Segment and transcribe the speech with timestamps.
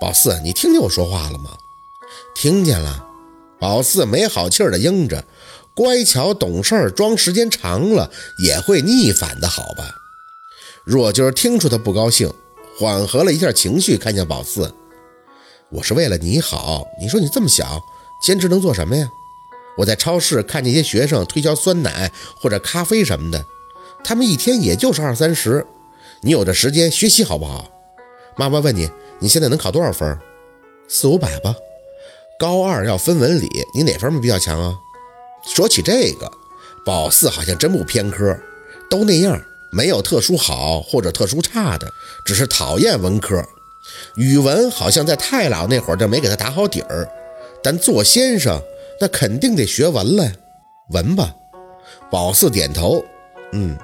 [0.00, 1.50] 宝四，你听见我说话了吗？
[2.34, 3.06] 听见了。
[3.58, 5.24] 宝四没好气儿的应着，
[5.74, 9.94] 乖巧懂事儿，装时间长了也会逆反的，好吧？
[10.84, 12.30] 若军听出他不高兴，
[12.78, 14.74] 缓和了一下情绪，看向宝四
[15.70, 17.80] ：“我是为了你好，你说你这么小，
[18.22, 19.08] 兼职能做什么呀？
[19.78, 23.46] 我在超市看那些学生推销酸奶或者咖啡什么的，
[24.04, 25.66] 他们一天也就是二三十，
[26.20, 27.70] 你有这时间学习好不好？
[28.36, 28.90] 妈妈问你，
[29.24, 30.18] 你现在能考多少分？
[30.86, 31.56] 四五百吧。
[32.38, 34.74] 高二要分文理，你哪方面比较强啊？
[35.46, 36.30] 说起这个，
[36.84, 38.38] 宝四好像真不偏科，
[38.90, 39.40] 都那样。”
[39.72, 41.90] 没有特殊好或者特殊差的，
[42.26, 43.42] 只是讨厌文科。
[44.14, 47.08] 语文好像在太老那会儿就没给他打好底儿，
[47.62, 48.60] 但做先生
[49.00, 50.32] 那肯定得学文了呀。
[50.90, 51.34] 文吧，
[52.10, 53.02] 宝四点头，
[53.52, 53.74] 嗯，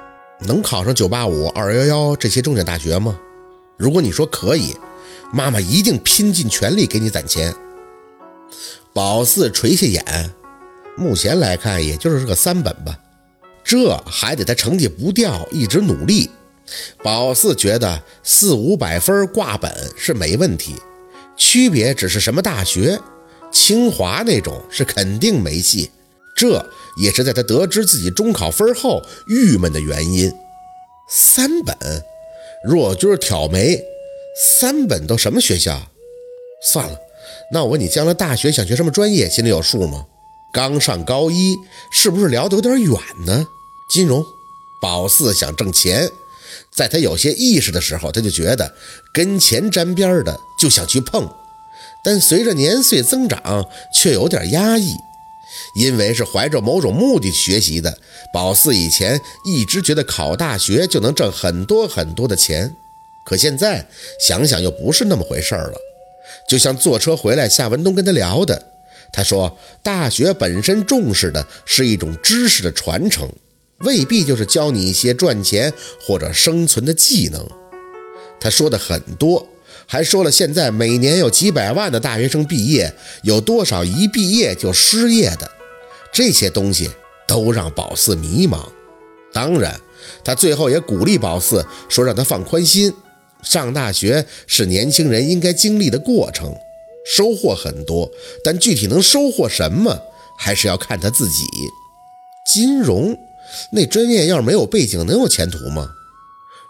[0.40, 3.18] 能考上九八五、二幺幺这些重点大学吗？
[3.78, 4.76] 如果你说可以，
[5.32, 7.54] 妈妈一定拼尽全力给你攒钱。
[8.92, 10.30] 宝四垂下眼，
[10.96, 12.98] 目前来看也就是个三本吧。
[13.62, 16.28] 这还得他成绩不掉，一直努力。
[17.02, 20.74] 宝四觉得四五百分挂本是没问题，
[21.36, 22.98] 区别只是什么大学，
[23.52, 25.90] 清华那种是肯定没戏。
[26.36, 26.64] 这
[26.96, 30.32] 也是在他得知自己中考分后郁闷的原因。
[31.08, 31.76] 三本，
[32.64, 33.80] 若军挑眉，
[34.42, 35.90] 三本都什么学校？
[36.62, 36.98] 算了，
[37.52, 40.06] 那我问你，将来大学想学什么专业，心里有数吗？
[40.50, 41.58] 刚上高一，
[41.92, 43.46] 是不是聊得有点远呢？
[43.92, 44.24] 金融，
[44.80, 46.10] 宝四想挣钱，
[46.74, 48.74] 在他有些意识的时候，他就觉得
[49.12, 51.30] 跟钱沾边的就想去碰，
[52.02, 54.94] 但随着年岁增长，却有点压抑，
[55.76, 57.98] 因为是怀着某种目的学习的。
[58.32, 62.74] 宝四以前一直觉得考大学就能挣很多很多的钱，
[63.30, 63.86] 可现在
[64.18, 65.78] 想想又不是那么回事儿了。
[66.48, 68.60] 就像坐车回来，夏文东跟他聊的，
[69.12, 73.30] 他说大学本身重视的是一种知识的传承。
[73.84, 75.72] 未必就是教你一些赚钱
[76.04, 77.48] 或者生存的技能。
[78.40, 79.46] 他说的很多，
[79.86, 85.48] 还说了现在每年有几百万的大学生毕业，有多少一毕业就失业的，
[86.12, 86.90] 这些东西
[87.28, 88.66] 都让宝四迷茫。
[89.32, 89.80] 当然，
[90.24, 92.92] 他最后也鼓励宝四说，让他放宽心，
[93.42, 96.54] 上大学是年轻人应该经历的过程，
[97.04, 98.10] 收获很多，
[98.44, 100.02] 但具体能收获什么，
[100.38, 101.44] 还是要看他自己。
[102.46, 103.18] 金融。
[103.72, 105.90] 那专业要是没有背景，能有前途吗？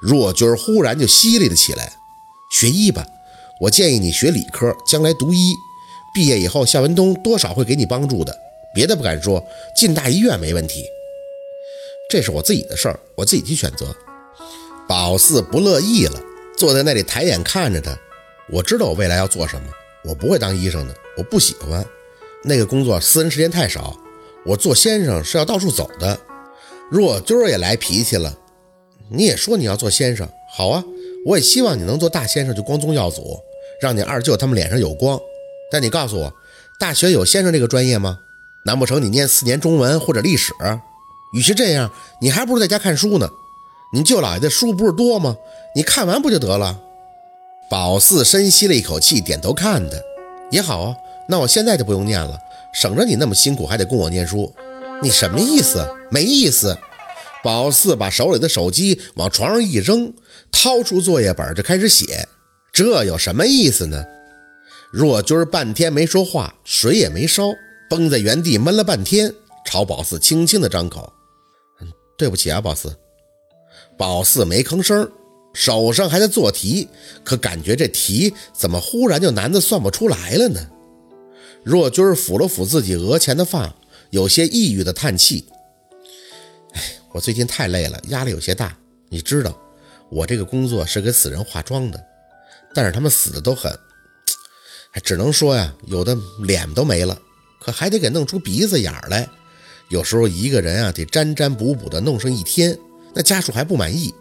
[0.00, 1.92] 若军忽然就犀利了起来
[2.50, 3.06] ：“学医吧，
[3.60, 5.52] 我建议你学理科，将来读医，
[6.14, 8.34] 毕业以后夏文东多少会给你帮助的。
[8.74, 9.44] 别的不敢说，
[9.76, 10.86] 进大医院没问题。
[12.08, 13.94] 这是我自己的事儿，我自己去选择。”
[14.88, 16.18] 宝四不乐意了，
[16.60, 17.98] 坐在那里抬眼看着他。
[18.50, 19.66] 我知道我未来要做什么，
[20.04, 21.82] 我不会当医生的，我不喜欢
[22.44, 23.96] 那个工作，私人时间太少。
[24.44, 26.20] 我做先生是要到处走的。
[26.90, 28.36] 若军也来脾气了，
[29.08, 30.84] 你也说你要做先生，好啊，
[31.24, 33.38] 我也希望你能做大先生，就光宗耀祖，
[33.80, 35.18] 让你二舅他们脸上有光。
[35.72, 36.30] 但你告诉我，
[36.78, 38.18] 大学有先生这个专业吗？
[38.66, 40.52] 难不成你念四年中文或者历史？
[41.32, 41.90] 与其这样，
[42.20, 43.30] 你还不如在家看书呢。
[43.92, 45.36] 你舅姥爷的书不是多吗？
[45.74, 46.80] 你看完不就得了？
[47.68, 49.96] 宝四深吸了一口气，点头看他，
[50.50, 50.96] 也好啊，
[51.28, 52.38] 那我现在就不用念了，
[52.72, 54.52] 省着你那么辛苦，还得供我念书。
[55.02, 55.84] 你什么意思？
[56.10, 56.76] 没意思。
[57.42, 60.12] 宝四把手里的手机往床上一扔，
[60.52, 62.28] 掏出作业本就开始写。
[62.72, 64.04] 这有什么意思呢？
[64.92, 67.44] 若军半天没说话，水也没烧，
[67.88, 69.32] 崩在原地闷了半天，
[69.64, 71.12] 朝宝四轻轻的张口
[72.18, 72.94] ：“对不起啊，宝四。”
[74.00, 75.12] 宝四没吭声，
[75.52, 76.88] 手上还在做题，
[77.22, 80.70] 可感觉这题怎么忽然就难的算不出来了呢？
[81.62, 83.74] 若军抚了抚自己额前的发。
[84.08, 85.44] 有些抑郁的叹气，
[86.72, 88.76] 哎，我最近太累了，压力有些大。
[89.08, 89.56] 你知道，
[90.10, 92.04] 我这个工作是给死人化妆的，
[92.74, 93.72] 但是他们死的都很，
[95.04, 97.16] 只能说呀，有的脸都没了，
[97.60, 99.28] 可还得给弄出鼻子眼来。
[99.90, 102.76] 有时候一个人啊，得粘粘补补的弄上一天，
[103.14, 104.14] 那家属还不满意。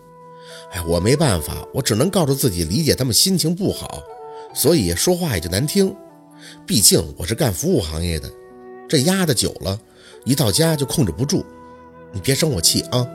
[0.72, 4.02] 哎，我没办法，我只能告诉自己理解他们心情不好，
[4.54, 5.96] 所以说话也就难听。
[6.66, 8.30] 毕竟我是干服务行业的。
[8.88, 9.80] 这压的久了，
[10.26, 11.46] 一到家就控制不住。
[12.12, 13.06] 你别生我气啊！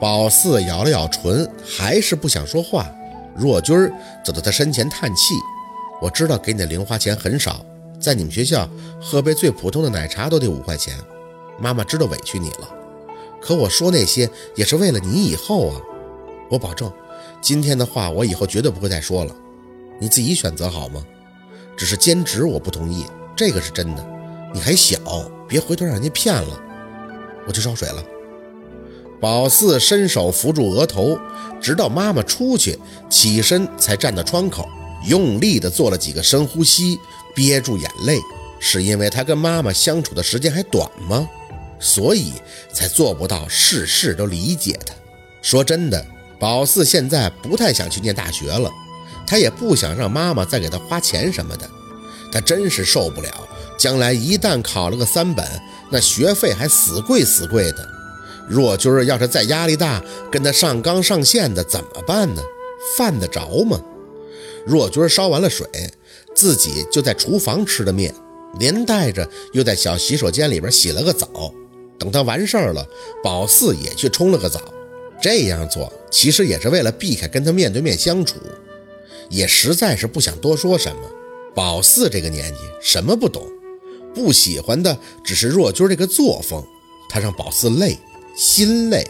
[0.00, 2.88] 宝四咬了咬唇，还是不想说话。
[3.36, 3.76] 若军
[4.24, 5.34] 走到他身前叹气
[6.00, 7.64] ：“我知道给你的零花钱很少，
[8.00, 8.68] 在你们学校
[9.00, 10.94] 喝杯最普通的奶茶都得五块钱。
[11.58, 12.68] 妈妈知道委屈你了，
[13.40, 15.80] 可我说那些也是为了你以后啊。
[16.50, 16.92] 我保证，
[17.40, 19.34] 今天的话我以后绝对不会再说了。
[19.98, 21.04] 你自己选择好吗？
[21.76, 24.06] 只是兼职我不同意，这个是真的。
[24.52, 24.98] 你还小，
[25.48, 26.60] 别回头让人家骗了。
[27.46, 28.04] 我去烧水了。
[29.20, 31.18] 宝四伸手扶住额头，
[31.60, 32.78] 直到妈妈出去，
[33.08, 34.68] 起身才站到窗口，
[35.06, 36.98] 用力地做了几个深呼吸，
[37.34, 38.18] 憋住眼泪。
[38.58, 41.28] 是因为他跟妈妈相处的时间还短吗？
[41.80, 42.34] 所以
[42.72, 44.94] 才做不到事事都理解他。
[45.42, 46.06] 说真的，
[46.38, 48.70] 宝四现在不太想去念大学了，
[49.26, 51.68] 他也不想让妈妈再给他花钱什么的。
[52.30, 55.44] 他真是受不了，将来一旦考了个三本，
[55.90, 57.88] 那学费还死贵死贵的。
[58.48, 62.42] 若君儿要是再压力大，跟他上纲上线的怎么办呢？
[62.96, 63.80] 犯得着吗？
[64.66, 65.66] 若君烧完了水，
[66.34, 68.14] 自己就在厨房吃的面，
[68.58, 71.52] 连带着又在小洗手间里边洗了个澡。
[72.00, 72.84] 等他完事儿了，
[73.22, 74.60] 宝四也去冲了个澡。
[75.22, 78.36] 这样做其实也是为了避开跟他面对面相处，
[79.28, 81.02] 也实在是不想多说什么。
[81.54, 83.46] 宝四这个年纪什么不懂，
[84.14, 86.64] 不喜欢的只是若君这个作风，
[87.08, 87.96] 他让宝四累。
[88.36, 89.06] 心累。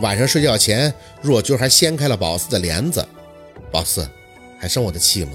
[0.00, 3.04] 晚上睡觉前，若君还掀开了宝四的帘子。
[3.72, 4.08] 宝四，
[4.60, 5.32] 还生我的气吗？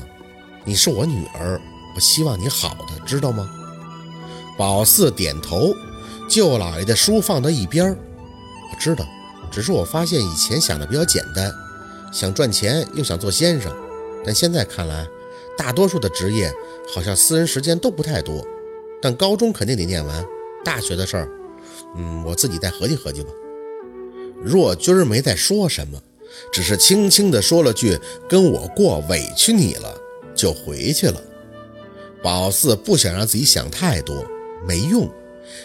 [0.64, 1.60] 你是我女儿，
[1.96, 3.50] 我希望你好的，知道吗？
[4.58, 5.74] 宝四点头。
[6.28, 9.06] 舅老爷的书放到一边我知道，
[9.52, 11.52] 只是我发现以前想的比较简单，
[12.12, 13.74] 想赚钱又想做先生，
[14.26, 15.08] 但现在看来，
[15.58, 16.52] 大多数的职业
[16.94, 18.46] 好像私人时间都不太多。
[19.02, 20.26] 但高中肯定得念完，
[20.66, 21.30] 大学的事儿。
[21.96, 23.30] 嗯，我自己再合计合计吧。
[24.44, 26.02] 若君没再说什么，
[26.52, 29.96] 只是轻轻地说了句“跟我过，委屈你了”，
[30.36, 31.22] 就回去了。
[32.24, 34.26] 宝四不想让自己想太多，
[34.68, 35.10] 没用，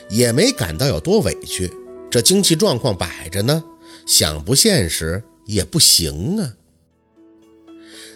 [0.08, 1.72] 也没感到有多委屈。
[2.10, 3.64] 这经济状况摆着呢，
[4.06, 6.54] 想不现实也不行啊。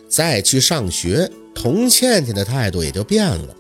[0.09, 3.57] 再去上学，童倩倩的态度也就变了，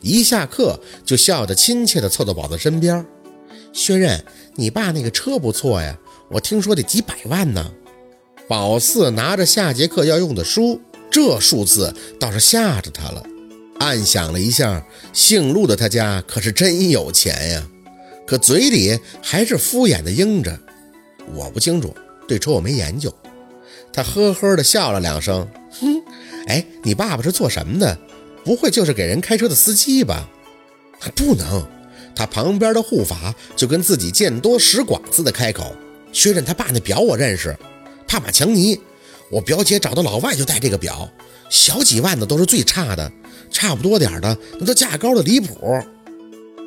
[0.00, 3.04] 一下课就笑得亲切地凑到宝子身边。
[3.72, 4.24] 薛任，
[4.54, 5.98] 你爸那个车不错呀，
[6.30, 7.72] 我听说得几百万呢。
[8.48, 10.80] 宝四拿着下节课要用的书，
[11.10, 13.26] 这数字倒是吓着他了。
[13.84, 14.82] 暗想了一下，
[15.12, 17.68] 姓陆的他家可是真有钱呀。
[18.26, 20.58] 可嘴里还是敷衍的应着
[21.34, 21.94] ：“我不清楚，
[22.26, 23.14] 对车我没研究。”
[23.92, 25.46] 他呵呵的笑了两声，
[25.78, 26.02] 哼，
[26.46, 27.98] 哎，你爸爸是做什么的？
[28.42, 30.28] 不会就是给人开车的司机吧？
[31.14, 31.66] 不能。
[32.16, 35.74] 他旁边的护法就跟自己见多识广似的开口
[36.12, 37.54] ：“薛刃他爸那表我认识，
[38.06, 38.80] 帕玛强尼。
[39.30, 41.10] 我表姐找的老外就戴这个表，
[41.50, 43.10] 小几万的都是最差的，
[43.54, 45.56] 差不多点的那都价高的离谱。”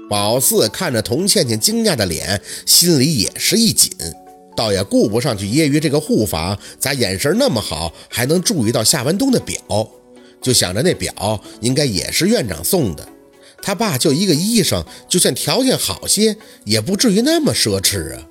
[0.09, 3.91] 宝四看着童倩倩惊讶的脸，心里也是一紧，
[4.55, 9.57] 倒也顾不上去揶揄这个护法咋眼神那么好，还能注意到夏文东的表，
[10.41, 13.05] 就想着那表应该也是院长送的。
[13.61, 18.23] 他爸就一个医生，就算条件好些，也不至于那么奢侈啊。